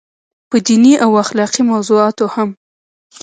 [0.49, 2.49] پۀ ديني او اخلاقي موضوعاتو هم